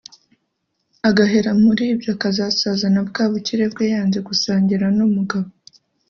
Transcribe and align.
agahera 1.09 1.51
muri 1.63 1.83
ibyo 1.93 2.09
akazasazana 2.15 2.99
bwa 3.09 3.23
bukire 3.31 3.65
bwe 3.73 3.85
yanze 3.93 4.19
gusangira 4.27 4.85
n’umugabo 4.97 5.49